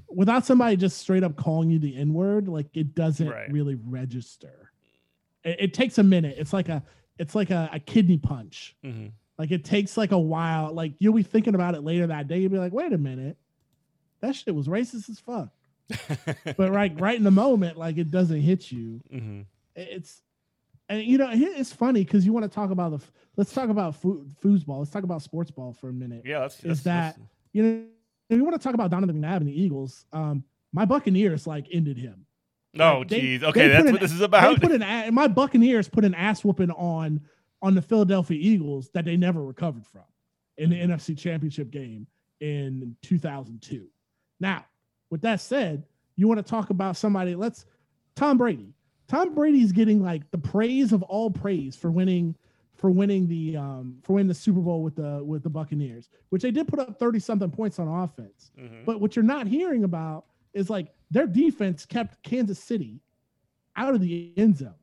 [0.09, 3.51] without somebody just straight up calling you the N word, like it doesn't Right.
[3.51, 4.71] really register.
[5.43, 6.35] It, it takes a minute.
[6.37, 6.83] It's like a
[7.19, 8.75] it's like a, a kidney punch.
[8.83, 9.11] Mhm.
[9.37, 10.73] Like it takes like a while.
[10.73, 12.39] Like you'll be thinking about it later that day.
[12.39, 13.37] You'll be like, wait a minute,
[14.23, 15.49] that shit was racist as fuck.
[16.57, 19.45] but right right in the moment, like it doesn't hit you Mhm.
[19.75, 20.21] it's
[20.89, 23.05] and you know it's funny because you want to talk about the
[23.37, 26.63] let's talk about fo- foosball let's talk about sports ball for a minute Yeah, that's,
[26.63, 27.83] is that's- that you know
[28.29, 31.97] you want to talk about Donovan McNabb and the Eagles um my Buccaneers like ended
[31.97, 32.25] him
[32.73, 33.43] No, Like, geez.
[33.43, 34.59] Okay, that's an- what this is about.
[34.61, 37.19] they put an my Buccaneers put an ass whooping on
[37.61, 40.03] on the Philadelphia Eagles that they never recovered from
[40.57, 42.07] in the NFC Championship game
[42.39, 43.87] in 2002
[44.39, 44.65] now
[45.09, 45.83] With that said,
[46.15, 47.35] you want to talk about somebody?
[47.35, 47.65] Let's
[48.15, 48.73] Tom Brady.
[49.07, 52.35] Tom Brady's getting like the praise of all praise for winning
[52.75, 56.41] for winning the um for winning the Super Bowl with the with the Buccaneers, which
[56.41, 58.51] they did put up 30 something points on offense.
[58.59, 58.85] Mhm.
[58.85, 62.99] But what you're not hearing about is like their defense kept Kansas City
[63.75, 64.73] out of the end zone.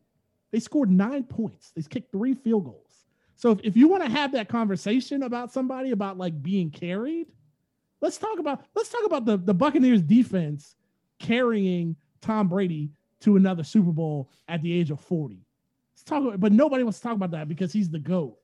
[0.50, 1.70] They scored nine points.
[1.72, 3.06] They kicked three field goals.
[3.36, 7.28] So if, if you want to have that conversation about somebody about like being carried,
[8.00, 10.74] let's talk about let's talk about the, the Buccaneers defense
[11.18, 15.44] carrying Tom Brady to another Super Bowl at the age of 40.
[15.94, 18.36] Let's talk about, but nobody wants to talk about that because he's the GOAT.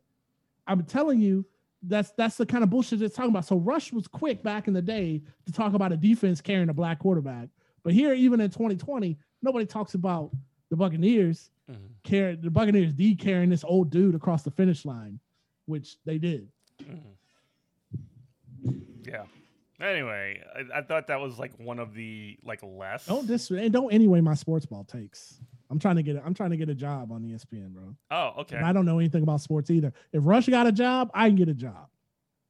[0.67, 1.47] I'm telling you,
[1.83, 3.45] that's that's the kind of bullshit it's talking about.
[3.45, 6.75] So Rush was quick back in the day to talk about a defense carrying a
[6.75, 7.49] black quarterback.
[7.83, 10.33] But here, even in 2020, nobody talks about
[10.71, 11.77] the Buccaneers Mhm.
[12.05, 15.19] carry the Buccaneers D carrying this old dude across the finish line,
[15.67, 16.49] which they did.
[19.05, 19.25] Yeah.
[19.81, 23.07] Anyway, I, I thought that was like one of the like less.
[23.07, 25.39] Don't dis and don't anyway my sports ball takes.
[25.71, 27.95] I'm trying to get a, I'm trying to get a job on ESPN, bro.
[28.11, 28.57] Oh, okay.
[28.57, 29.93] And I don't know anything about sports either.
[30.13, 31.89] If Rush got a job, I can get a job.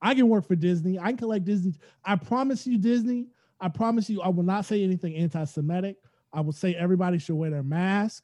[0.00, 0.98] I can work for Disney.
[0.98, 1.74] I can collect Disney.
[2.04, 3.28] I promise you, Disney.
[3.58, 5.96] I promise you, I will not say anything anti-Semitic.
[6.32, 8.22] I will say everybody should wear their mask.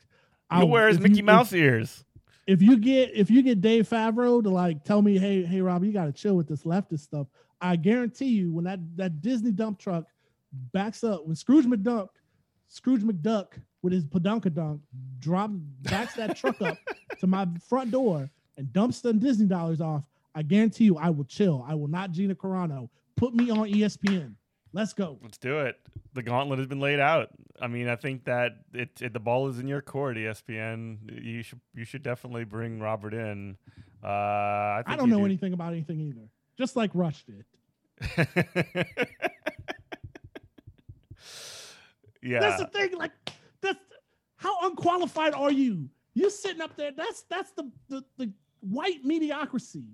[0.51, 2.05] I will- wear his Mickey you- Mouse if- ears.
[2.47, 5.83] if you get if you get Dave Favreau to like tell me, hey, hey Rob,
[5.83, 7.27] you gotta chill with this leftist stuff.
[7.63, 10.05] I guarantee you, when that that Disney dump truck
[10.73, 12.09] backs up, when Scrooge McDuck,
[12.69, 14.81] Scrooge McDuck with his padunkadunk
[15.21, 15.51] drop
[15.83, 16.77] backs that truck up
[17.21, 20.03] to my front door and dumps the Disney dollars off,
[20.35, 21.65] I guarantee you, I will chill.
[21.67, 22.89] I will not Gina Carano.
[23.17, 24.35] Put me on ESPN.
[24.73, 25.19] Let's go.
[25.23, 25.77] Let's do it.
[26.15, 27.29] The gauntlet has been laid out.
[27.61, 31.23] I mean, I think that it, it the ball is in your court, ESPN.
[31.23, 33.57] You should you should definitely bring Robert in.
[34.03, 35.25] Uh, I, I don't know do.
[35.27, 36.29] anything about anything either.
[36.59, 37.45] Just like Rush did.
[42.23, 42.41] yeah.
[42.41, 42.97] That's the thing.
[42.97, 43.13] Like,
[43.61, 43.79] that's
[44.37, 45.89] how unqualified are you?
[46.15, 46.93] You're sitting up there.
[46.93, 49.85] That's that's the the, the white mediocrity.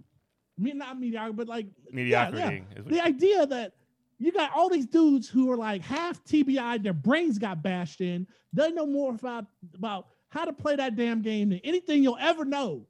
[0.58, 2.82] I mean, not mediocrity, but like yeah, Mediocrity yeah.
[2.82, 3.74] what The idea that
[4.18, 8.26] you got all these dudes who are like half TBI, their brains got bashed in.
[8.52, 12.44] They know more about about how to play that damn game than anything you'll ever
[12.44, 12.86] know.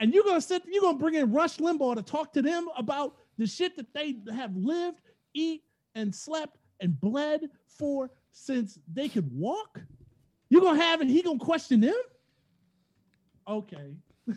[0.00, 3.16] And you're gonna sit, you're gonna bring in Rush Limbaugh to talk to them about
[3.38, 5.00] the shit that they have lived,
[5.34, 5.62] eat,
[5.94, 9.78] and slept and bled for since they could walk.
[10.48, 11.94] You're gonna have and he gonna question them?
[13.48, 13.94] Okay.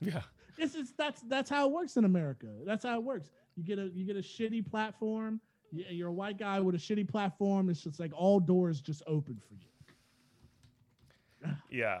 [0.00, 0.22] Yeah.
[0.56, 2.46] This is that's that's how it works in America.
[2.64, 3.30] That's how it works.
[3.56, 5.40] You get a you get a shitty platform.
[5.72, 7.68] you- You're a white guy with a shitty platform.
[7.68, 11.52] It's just like all doors just open for you.
[11.70, 12.00] Yeah.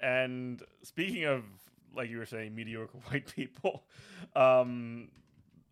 [0.00, 1.44] And speaking of,
[1.96, 3.84] like you were saying, mediocre white people,
[4.34, 5.08] um,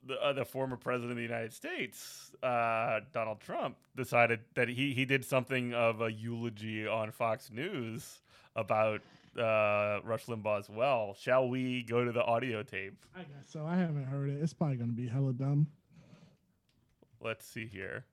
[0.06, 4.92] the, uh, the former president of the United States, uh, Donald Trump, decided that he,
[4.92, 8.20] he did something of a eulogy on Fox News
[8.56, 9.00] about
[9.38, 11.16] uh, Rush Limbaugh as well.
[11.18, 12.94] Shall we go to the audio tape?
[13.16, 13.64] I guess so.
[13.66, 14.40] I haven't heard it.
[14.42, 15.66] It's probably gonna be hella dumb.
[17.20, 18.04] Let's see here.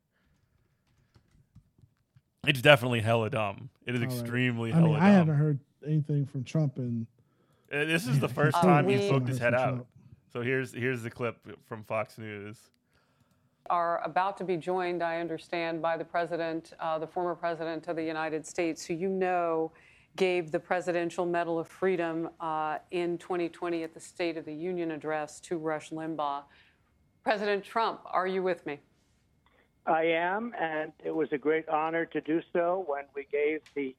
[2.47, 3.69] It's definitely hella dumb.
[3.85, 4.19] It is All right.
[4.19, 5.03] extremely I hella mean, dumb.
[5.03, 7.05] I haven't heard anything from Trump and
[7.71, 9.85] Uh, This is the first I time haven't he heard poked his head out.
[10.31, 12.57] So here's here's the clip from Fox News.
[13.69, 17.95] are about to be joined, I understand, by the president, uh, the former president of
[17.95, 19.71] the United States, who you know
[20.17, 24.91] gave the Presidential Medal of Freedom uh, in 2020 at the State of the Union
[24.91, 26.43] address to Rush Limbaugh.
[27.23, 28.79] President Trump, are you with me?
[29.85, 33.95] I am, and it was a great honor to do so when we gave the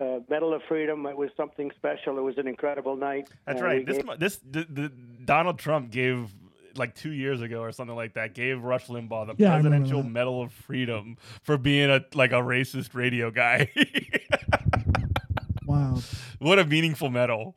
[0.00, 1.04] uh, Medal of Freedom.
[1.06, 2.18] It was something special.
[2.18, 3.28] It was an incredible night.
[3.46, 3.86] That's Uh, right.
[3.86, 4.88] This gave- this the, the
[5.24, 6.32] Donald Trump gave
[6.76, 10.02] like two years ago or something like that gave Rush Limbaugh the Yeah, Presidential.
[10.02, 13.70] Medal of Freedom for being a like a racist radio guy.
[15.66, 15.98] wow.
[16.38, 17.56] what a meaningful medal.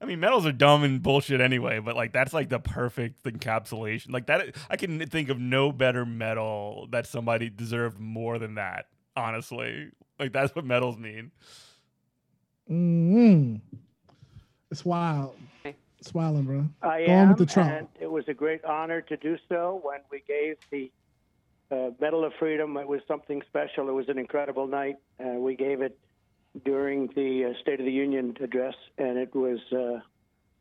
[0.00, 4.12] I mean, medals are dumb and bullshit anyway, but like that's like the perfect encapsulation.
[4.12, 8.86] Like that, I can think of no better medal that somebody deserved more than that.
[9.16, 9.88] Honestly,
[10.20, 11.32] like that's what medals mean.
[12.70, 13.60] Mm
[14.70, 15.36] It's wild.
[16.00, 16.64] It's wild, bro.
[16.80, 17.70] I Go am, with the Trump.
[17.72, 20.90] and it was a great honor to do so when we gave the
[21.72, 22.76] uh, Medal of Freedom.
[22.76, 23.88] It was something special.
[23.88, 24.96] It was an incredible night.
[25.18, 25.98] Uh, we gave it
[26.64, 29.98] during the uh, State of the Union address, and it was uh,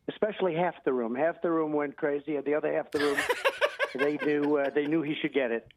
[0.09, 1.13] especially half the room.
[1.13, 3.17] Half the room went crazy, and the other half the room
[3.95, 5.67] they knew uh, they knew he should get it.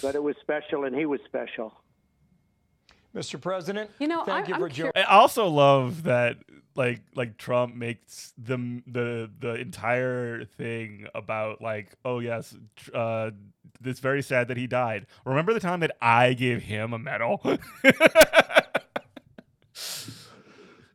[0.00, 1.74] But it was special, and he was special.
[3.14, 3.40] Mr.
[3.40, 4.92] President, You know, thank I- you for joining.
[4.96, 6.36] I also love that
[6.76, 13.30] like like Trump makes the the the entire thing about like oh yes tr- uh
[13.84, 15.06] it's very sad that he died.
[15.24, 17.40] Remember the time that I gave him a medal?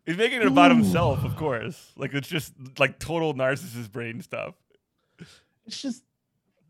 [0.06, 0.76] He's making it about Ooh.
[0.76, 1.92] himself, of course.
[1.98, 4.54] Like it's just like total narcissist brain stuff.
[5.66, 6.04] It's just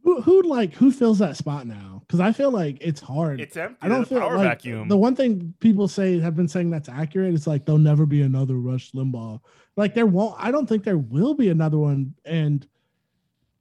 [0.03, 1.94] who who like who fills that spot now?
[2.05, 3.41] Because I feel like it's hard.
[3.41, 3.77] It's empty.
[3.81, 4.87] I don't feel power like vacuum.
[4.87, 8.21] the one thing people say have been saying that's accurate is like there'll never be
[8.21, 9.39] another Rush Limbaugh.
[9.75, 10.35] Like there won't.
[10.37, 12.67] I don't think there will be another one, and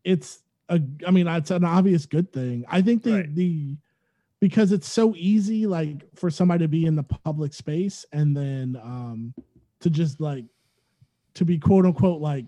[0.05, 0.81] it's a.
[1.07, 2.65] I mean, it's an obvious good thing.
[2.69, 3.77] I think the the
[4.41, 8.79] because it's so easy like for somebody to be in the public space and then
[8.83, 9.33] um
[9.81, 10.45] to just like
[11.33, 12.45] to be quote unquote like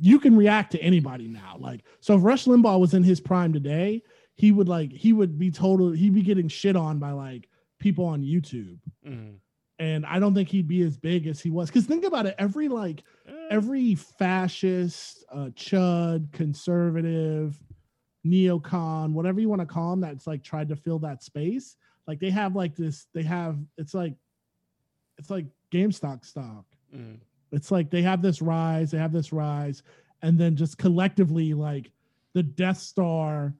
[0.00, 1.56] you can react to anybody now.
[1.58, 4.02] Like, so if Rush Limbaugh was in his prime today,
[4.34, 7.48] he would like he would be total he'd be getting shit on by like
[7.80, 8.78] people on YouTube.
[9.06, 9.34] Mhm.
[9.80, 11.70] And I don't think he'd be as big as he was.
[11.70, 13.02] Cause think about it, every like
[13.50, 17.60] every fascist, uh chud, conservative,
[18.26, 21.76] neocon, whatever you want to call them, that's like tried to fill that space.
[22.06, 24.14] Like they have like this, they have it's like
[25.18, 27.18] it's like GameStop stock Mhm.
[27.52, 29.82] It's like they have this rise, they have this rise,
[30.22, 31.90] and then just collectively, like
[32.34, 33.54] the Death Star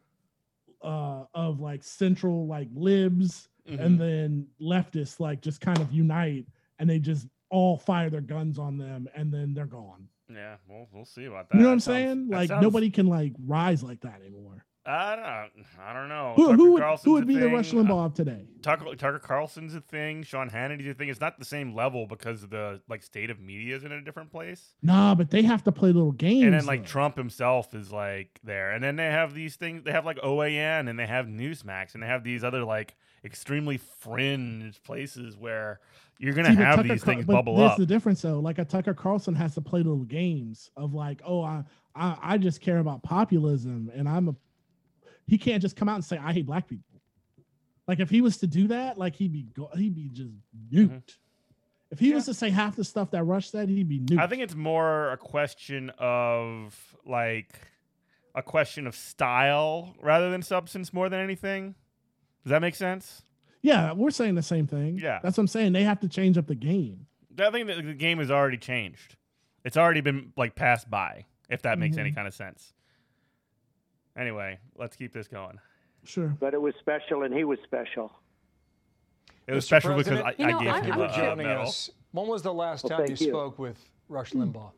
[0.83, 3.81] uh of like central like libs Mhm.
[3.81, 6.47] and then leftists like just kind of unite
[6.79, 10.07] and they just all fire their guns on them and then they're gone.
[10.33, 11.57] Yeah, we'll we'll see about that.
[11.57, 12.29] You know what I'm sounds- saying?
[12.29, 14.48] Like sounds- nobody can like rise like that anymore.
[14.91, 16.33] I don't, I don't know.
[16.35, 17.53] Who, who would who would be the thing.
[17.53, 18.47] Rush Limbaugh of today?
[18.63, 20.23] Tucker, Tucker Carlson's a thing.
[20.23, 21.11] Sean Hannity's a thing.
[21.11, 24.31] It's not the same level because the like state of media is in a different
[24.33, 24.73] place.
[24.83, 26.45] Nah, but they have to play little games.
[26.45, 26.89] and then like though.
[26.89, 29.83] Trump himself is like there, and then they have these things.
[29.85, 33.77] They have like OAN, and they have Newsmax, and they have these other like extremely
[33.77, 35.81] fringe places where
[36.19, 37.77] you're gonna See, have Tucker these Car- things bubble there's up.
[37.77, 38.41] the difference though.
[38.41, 41.63] Like a Tucker Carlson has to play little games of like, oh, I,
[41.95, 44.35] I, I just care about populism, and I'm a.
[45.29, 47.01] He can't just come out and say I hate black people.
[47.87, 50.31] Like if he was to do that, like he'd be go- he'd be just
[50.73, 50.89] nuked.
[50.89, 50.97] Mm-hmm.
[51.91, 54.19] If he was to say half the stuff that Rush said, he'd be nuked.
[54.19, 57.55] I think it's more a question of like
[58.35, 61.75] a question of style rather than substance more than anything.
[62.45, 63.23] Does that make sense?
[63.63, 64.99] yeah, we're saying the same thing.
[64.99, 65.19] Yeah.
[65.23, 65.73] that's what I'm saying.
[65.73, 67.07] They have to change up the game.
[67.39, 69.17] I think that the game has already changed.
[69.65, 72.15] It's already been like passed by, if that makes any Mhm.
[72.15, 72.73] kind of sense.
[74.19, 75.59] Anyway, let's keep this going.
[76.05, 76.35] Sure.
[76.41, 78.13] But it was special, and he was special.
[79.47, 79.67] It was Mr.
[79.69, 81.63] special because I, you know, gave thank him you a, for a joining medal.
[81.69, 81.91] us.
[82.13, 83.31] When was the last Well, time you you.
[83.31, 83.79] spoke with
[84.09, 84.71] Rush Limbaugh?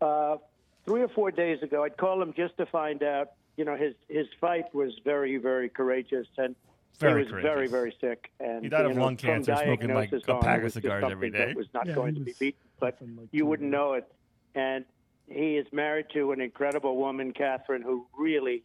[0.00, 0.36] Uh,
[0.84, 3.30] three or four days ago, I'd call him just to find out.
[3.56, 6.54] You know, his his fight was very, very courageous, and
[6.98, 7.70] Very he was very, courageous.
[7.70, 8.30] very sick.
[8.40, 11.30] And He died you of know, lung cancer, smoking, like, a pack of cigars every
[11.30, 11.38] day.
[11.38, 11.56] something that.
[11.56, 14.12] Was not Yeah, going he to be beaten, but like, you wouldn't know it.
[14.56, 14.84] And
[15.28, 18.64] he is married to an incredible woman, Kathryn, who really,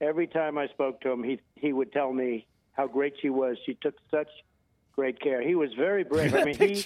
[0.00, 3.56] every time I spoke to him, he he would tell me how great she was.
[3.64, 4.28] She took such
[4.94, 5.42] great care.
[5.42, 6.34] He was very brave.
[6.34, 6.84] I mean, he,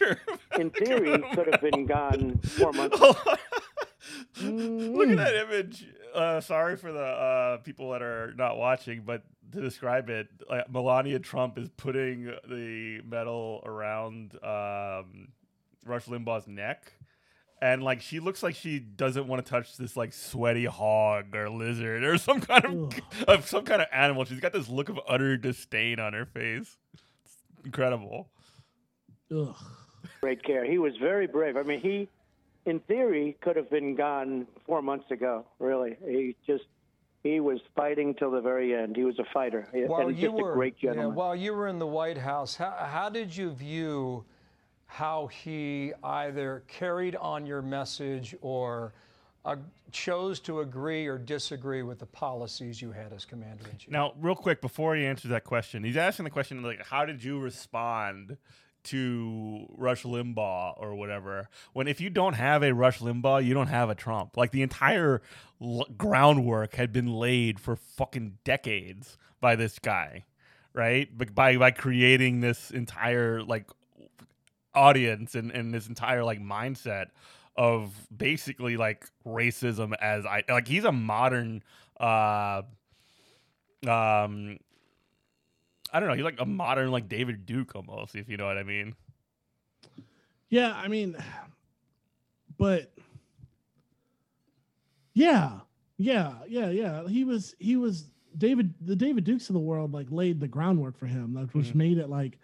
[0.58, 2.98] in theory, could have been gone four months.
[4.40, 5.86] Look at that image.
[6.14, 10.28] Uh, sorry for the uh, people that are not watching, but to describe it,
[10.70, 15.28] Melania Trump is putting the medal around um,
[15.84, 16.92] Rush Limbaugh's neck.
[17.60, 21.50] And like she looks like she doesn't want to touch this like sweaty hog or
[21.50, 22.92] lizard or some kind of,
[23.28, 24.24] of some kind of animal.
[24.24, 26.76] She's got this look of utter disdain on her face.
[26.94, 28.28] It's incredible.
[29.34, 29.54] Ugh.
[30.20, 30.64] great care.
[30.64, 31.56] He was very brave.
[31.56, 32.08] I mean, he,
[32.64, 35.44] in theory, could have been gone four months ago.
[35.58, 36.64] Really, he just
[37.22, 38.96] he was fighting till the very end.
[38.96, 41.14] He was a fighter While and you just were a great yeah, gentleman.
[41.14, 44.24] while you were in the White House, how, how did you view
[44.88, 48.94] how he either carried on your message or
[49.44, 49.54] uh,
[49.92, 53.90] chose to agree or disagree with the policies you had as commander in chief?
[53.90, 57.22] Now, real quick, before he answers that question, he's asking the question like, "How did
[57.22, 58.38] you respond
[58.84, 63.68] to Rush Limbaugh or whatever?" When if you don't have a Rush Limbaugh, you don't
[63.68, 64.36] have a Trump.
[64.38, 65.20] Like the entire
[65.60, 70.24] l- groundwork had been laid for fucking decades by this guy,
[70.72, 71.08] right?
[71.16, 73.66] But by by creating this entire like
[74.74, 77.06] audience and, and this entire like mindset
[77.56, 81.62] of basically like racism as I like he's a modern
[81.98, 82.62] uh
[83.86, 84.58] um
[85.90, 88.58] I don't know, he's like a modern like David Duke almost, if you know what
[88.58, 88.94] I mean.
[90.50, 91.16] Yeah, I mean,
[92.58, 92.92] but
[95.14, 95.60] yeah,
[95.96, 97.08] yeah, yeah, yeah.
[97.08, 100.98] He was he was David the David Dukes of the world like laid the groundwork
[100.98, 101.74] for him, which Mhm.
[101.74, 102.38] made it like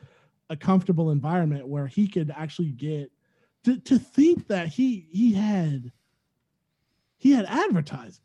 [0.51, 3.11] a comfortable environment where he could actually get
[3.65, 5.91] to, to think that he he had
[7.17, 8.21] he had advertisers.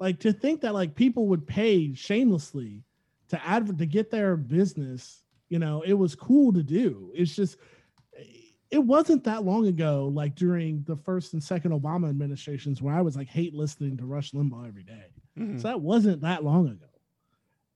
[0.00, 2.82] like to think that like people would pay shamelessly
[3.28, 7.12] to advert to get their business, you know, it was cool to do.
[7.14, 7.56] It's just
[8.70, 13.02] it wasn't that long ago, like during the first and second Obama administrations, where I
[13.02, 15.06] was like hate listening to Rush Limbaugh every day.
[15.38, 15.60] Mhm.
[15.60, 16.86] So that wasn't that long ago.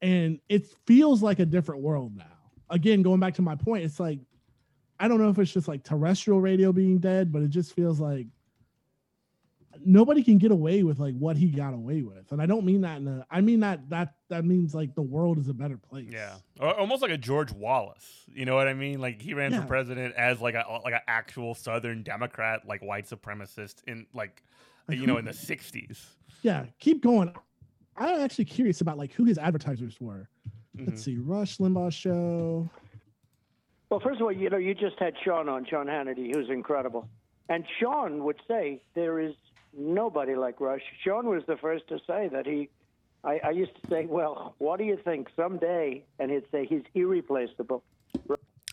[0.01, 2.36] And it feels like a different world now.
[2.70, 4.18] Again, going back to my point, it's like
[4.98, 8.00] I don't know if it's just like terrestrial radio being dead, but it just feels
[8.00, 8.26] like
[9.85, 12.33] nobody can get away with like what he got away with.
[12.33, 15.02] And I don't mean that in a I mean that that that means like the
[15.02, 16.09] world is a better place.
[16.11, 18.24] Yeah, almost like a George Wallace.
[18.33, 19.00] You know what I mean?
[19.00, 19.61] Like he ran Yeah.
[19.61, 24.42] for president as like a like an actual Southern Democrat, like white supremacist in like,
[24.88, 26.05] Like you know who- in the '60s.
[26.42, 27.33] Yeah, keep going.
[27.96, 30.29] I'm actually curious about like who his advertisers were.
[30.77, 30.91] Mm-hmm.
[30.91, 32.69] Let's see, Rush Limbaugh show.
[33.89, 37.09] Well, first of all, you know, you just had Sean on, Sean Hannity, who's incredible.
[37.49, 39.35] And Sean would say there is
[39.77, 40.83] nobody like Rush.
[41.05, 42.69] Sean was the first to say that he,
[43.23, 46.05] I, I used to say, well, what do you think someday?
[46.19, 47.85] And he'd say he's irreplaceable.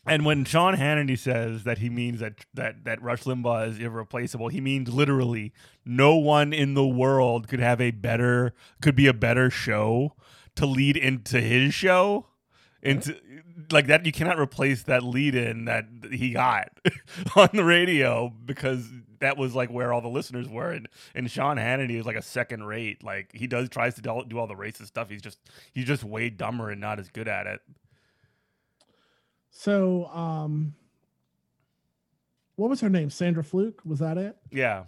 [0.06, 4.50] And when Sean Hannity says that he means that that that Rush Limbaugh is irreplaceable,
[4.50, 5.54] he means literally
[5.86, 10.14] no one in the world could have a better could be a better show
[10.56, 12.28] to lead into his show.
[12.82, 13.16] Into
[13.72, 16.70] like that, you cannot replace that lead in that he got
[17.36, 18.90] on the radio because
[19.20, 20.72] that was like where all the listeners were.
[20.72, 23.02] And, and Sean Hannity is like a second rate.
[23.02, 25.10] Like he does tries to do do all the racist stuff.
[25.10, 25.40] He's just
[25.74, 27.62] he's just way dumber and not as good at it.
[29.50, 30.74] So, um,
[32.56, 33.10] what was her name?
[33.10, 33.82] Sandra Fluke.
[33.86, 34.36] Was that it?
[34.52, 34.84] Yeah.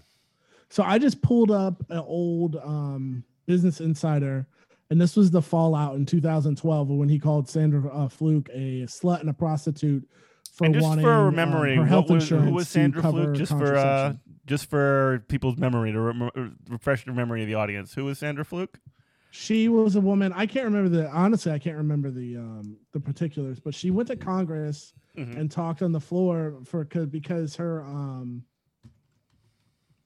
[0.69, 4.47] So I just pulled up an old um, Business Insider,
[4.89, 9.21] and this was the fallout in 2012 when he called Sandra uh, Fluke a slut
[9.21, 10.07] and a prostitute
[10.53, 13.35] for and just wanting for um, memory, her health was, insurance who was Sandra Fluke?
[13.35, 14.13] Just for uh,
[14.45, 17.93] just for people's memory to rem- refresh the memory of the audience.
[17.93, 18.79] Who was Sandra Fluke?
[19.31, 20.31] she was a woman.
[20.33, 21.51] I can't remember the honestly.
[21.51, 25.37] I can't remember the um, the particulars, but she went to Congress Mhm.
[25.37, 28.43] and talked on the floor for because her um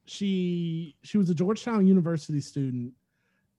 [0.06, 2.94] she she was a Georgetown University student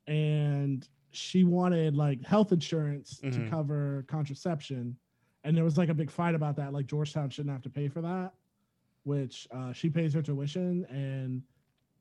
[0.06, 3.32] and she wanted like health insurance Mhm.
[3.44, 4.96] to cover contraception
[5.44, 7.88] and there was like a big fight about that like Georgetown shouldn't have to pay
[7.88, 8.34] for that
[9.04, 11.42] which uh, she pays her tuition and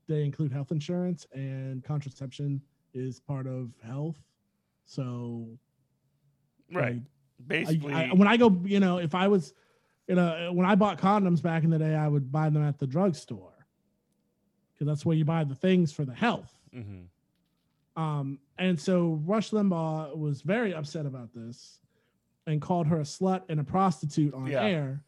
[0.06, 2.60] they include health insurance and contraception
[2.94, 4.22] is part of health
[4.84, 5.46] so
[6.72, 6.94] Right.
[6.94, 7.02] like,
[7.46, 9.54] Basically, I, I, when I go, you know, if I was,
[10.06, 12.78] you know, when I bought condoms back in the day, I would buy them at
[12.78, 13.66] the drugstore
[14.74, 16.54] because that's where you buy the things for the health.
[16.74, 17.06] Mhm.
[18.00, 21.80] Um, and so Rush Limbaugh was very upset about this
[22.46, 24.64] and called her a slut and a prostitute on Yeah.
[24.64, 25.04] air.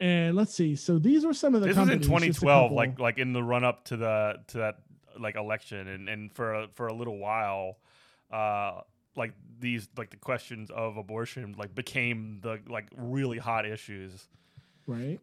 [0.00, 0.74] And let's see.
[0.74, 3.18] So these were some of the this was in companies, just a 2012, like like
[3.18, 4.80] in the run up to the to that
[5.18, 7.78] like election, and and for a, for a little while,
[8.32, 8.80] uh,
[9.14, 14.28] like these like the questions of abortion like became the like really hot issues.
[14.88, 15.20] right?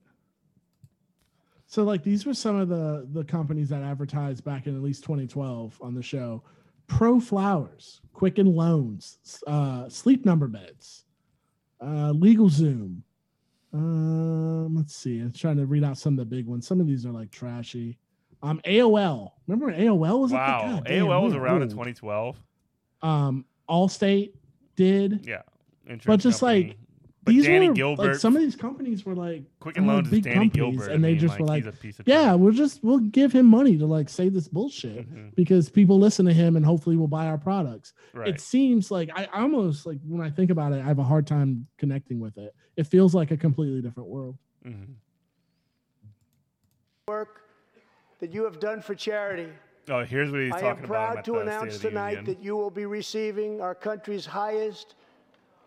[1.67, 5.03] So like these were some of the the companies that advertised back in at least
[5.03, 6.43] 2012 on the show.
[6.91, 11.05] Pro Flowers, Quicken Loans, uh, Sleep Number Beds,
[11.81, 13.01] uh, Legal Zoom.
[13.73, 15.19] Um, let's see.
[15.21, 16.67] I'm trying to read out some of the big ones.
[16.67, 17.97] Some of these are like trashy.
[18.43, 19.31] Um, AOL.
[19.47, 20.31] Remember when AOL was?
[20.33, 22.37] Wow, damn, AOL was we are around in 2012.
[23.01, 24.33] Um, Allstate
[24.75, 25.25] did.
[25.25, 25.43] Yeah,
[26.05, 26.67] but just company.
[26.67, 26.77] like
[27.23, 30.11] But these Danny were Gilbert- like some of these companies were like Quicken Loans is
[30.11, 30.91] big Danny companies, Gilbert.
[30.91, 32.83] and I they mean, just were like, like, he's a piece of yeah, we'll just
[32.83, 36.65] we'll give him money to like say this bullshit because people listen to him and
[36.65, 37.93] hopefully will buy our products.
[38.15, 38.29] Right.
[38.29, 41.03] It seems like I I almost like when I think about it, I have a
[41.03, 42.55] hard time connecting with it.
[42.75, 44.37] It feels like a completely different world.
[44.65, 44.95] Mhm.
[47.07, 47.41] work
[48.19, 49.47] that you have done for charity.
[49.89, 50.95] Oh, here's what he's I talking about.
[50.95, 53.59] I am proud at to announce State of the tonight that you will be receiving
[53.61, 54.95] our country's highest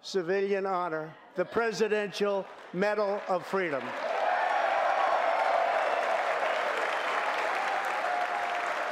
[0.05, 3.83] civilian honor, the Presidential Medal of Freedom.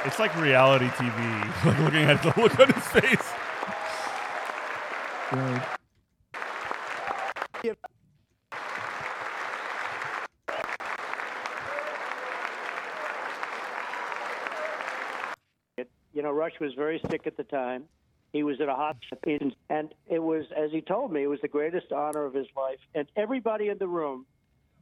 [0.05, 1.65] It's like reality TV.
[1.65, 3.33] like looking at the look on his face.
[5.31, 5.63] Right.
[16.15, 17.85] You know, Rush was very sick at the time.
[18.33, 21.47] He was at a hospital, and it was, as he told me, it was the
[21.47, 22.79] greatest honor of his life.
[22.95, 24.25] And everybody in the room,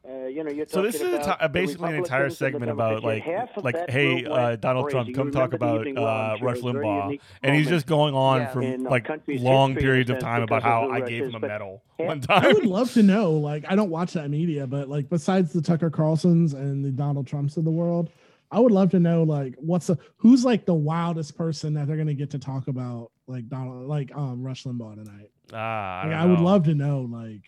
[0.07, 2.31] uh, you know, you're So this is a about ti- basically an entire Republicans and
[2.31, 3.49] the segment about like Democrats.
[3.51, 4.93] Half of like hey uh, Donald crazy.
[5.13, 6.45] Trump come talk about evening well, I'm uh.
[6.45, 8.51] Rush It was a very Limbaugh and he's just going on Yeah.
[8.51, 9.43] for like long history
[9.73, 12.21] in a periods of time about of how I gave him a medal half- one
[12.29, 13.33] I would love to know.
[13.33, 17.27] Like, I don't watch that media, but like, besides the Tucker Carlsons and the Donald
[17.27, 18.09] Trumps of the world,
[18.51, 21.97] I would love to know like what's the who's like the wildest person that they're
[21.97, 25.31] gonna get to talk about like Donald like um Rush Limbaugh tonight.
[25.53, 27.43] Ah, I, Like, I would love to know like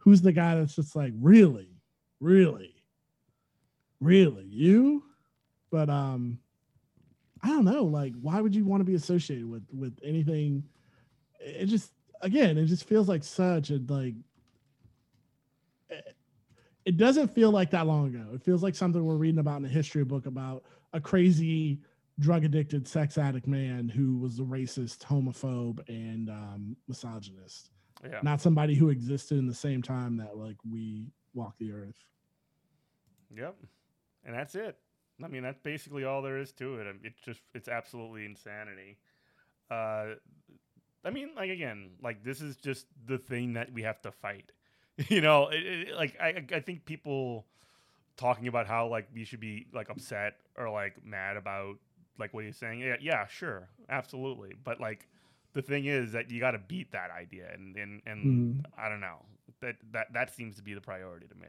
[0.00, 1.68] who's the guy that's just like really,
[2.20, 2.74] really,
[4.00, 5.04] really you.
[5.70, 6.38] But um,
[7.42, 7.84] I don't know.
[7.84, 10.64] Like, why would you want to be associated with with anything?
[11.38, 14.14] It just again, it just feels like such a like.
[16.90, 18.26] It- doesn't feel like that long ago.
[18.34, 21.80] It feels like something we're reading about in a history book about a crazy
[22.18, 27.70] drug addicted sex addict man who was a racist, homophobe, and um, misogynist.
[28.04, 28.20] Yeah.
[28.22, 32.04] Not somebody who existed in the same time that like we walk the earth.
[33.34, 33.56] Yep.
[34.24, 34.76] And that's it.
[35.22, 36.86] I mean, that's basically all there is to it.
[36.86, 38.98] Um, It's just, it's absolutely insanity.
[39.70, 40.14] Uh,
[41.04, 44.52] I mean, like again, like this is just the thing that we have to fight.
[45.08, 47.46] you know, it, it, like I, I think people
[48.16, 51.76] talking about how like we should be like upset or like mad about
[52.18, 52.80] like what he's saying.
[52.80, 54.54] Yeah, yeah, sure, absolutely.
[54.62, 55.08] But like
[55.52, 58.64] the thing is that you got to beat that idea, and and and Mhm.
[58.76, 59.24] I don't know
[59.60, 61.48] that that that seems to be the priority to me.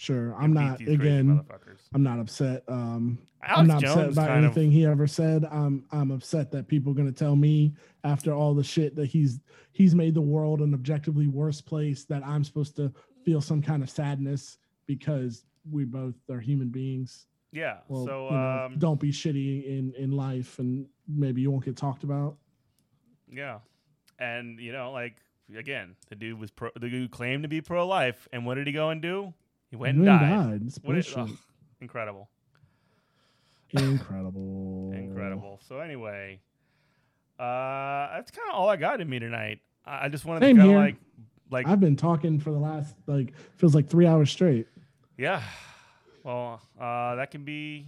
[0.00, 1.44] Sure, I'm not again.
[1.92, 2.62] I'm not upset.
[2.68, 5.44] Um, I'm not Jones upset by kind of- anything he ever said.
[5.44, 9.04] I'm I'm upset that people are going to tell me after all the shit that
[9.06, 9.40] he's
[9.72, 12.90] he's made the world an objectively worse place that I'm supposed to
[13.26, 17.26] feel some kind of sadness because we both are human beings.
[17.52, 17.80] Yeah.
[17.88, 21.66] Well, so you know, um, don't be shitty in in life, and maybe you won't
[21.66, 22.38] get talked about.
[23.30, 23.58] Yeah,
[24.18, 25.18] and you know, like
[25.54, 26.70] again, the dude was pro.
[26.74, 29.34] The dude claimed to be pro life, and what did he go and do?
[29.70, 30.60] He went and went died.
[30.60, 30.72] died.
[30.82, 31.30] What ugh,
[31.80, 32.28] incredible,
[33.72, 34.92] Incredible.
[34.94, 35.60] incredible.
[35.66, 36.40] So anyway,
[37.38, 39.60] uh, that's kind of all I got in me tonight.
[39.86, 40.96] I I just wanted Same to kind of like,
[41.50, 44.66] like, I've been talking for the last like feels like three hours straight.
[45.16, 45.42] yeah.
[46.22, 47.86] Well, uh, that can be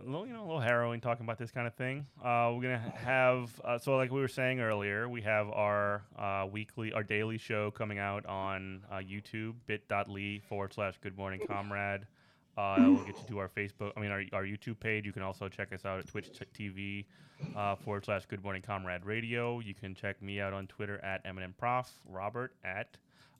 [0.00, 2.06] a little, you know, a little harrowing talking about this kind of thing.
[2.22, 6.46] Uh, we're gonna have uh, so like we were saying earlier, we have our uh,
[6.50, 12.02] weekly, our daily show coming out on uh, YouTube, bit.ly forward slash Good Morning Comrade.
[12.56, 15.04] Uh, we'll get you to our Facebook, I mean our, our YouTube page.
[15.04, 17.04] You can also check us out at Twitch TV
[17.54, 19.60] uh, forward slash Good Morning Comrade Radio.
[19.60, 22.96] You can check me out on Twitter at Eminem Prof, Robert at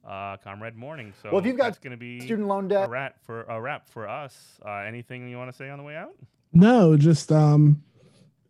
[0.07, 1.15] uh, Comrade Morning.
[1.23, 3.61] So Well, if you've got that's gonna be student loan debt, a wrap for a
[3.61, 4.61] wrap for us.
[4.65, 6.15] Uh, anything you want to say on the way out?
[6.57, 7.83] No, just um,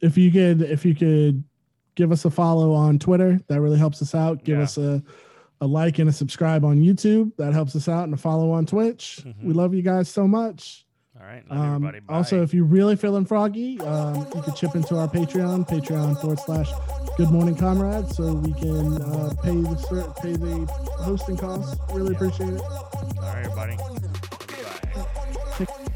[0.01, 1.43] if you could if you could
[1.97, 4.45] give us a follow on Twitter, that really helps us out.
[4.45, 4.65] Give Yeah.
[4.65, 5.03] us a
[5.61, 8.67] a like and a subscribe on YouTube, that helps us out, and a follow on
[8.67, 9.25] Twitch.
[9.43, 10.85] We love you guys so much.
[11.19, 12.01] All right, love Um, everybody.
[12.01, 12.15] Bye.
[12.15, 16.39] also, if you're really feeling froggy, um, you can chip into our Patreon, Patreon forward
[16.41, 16.71] slash
[17.17, 20.67] Good Morning Comrade, so we can uh, pay the ser- pay the
[20.99, 21.75] hosting costs.
[21.95, 22.61] Really appreciate it.
[22.61, 23.77] All right, everybody.
[24.47, 25.07] Goodbye.
[25.57, 25.96] Take-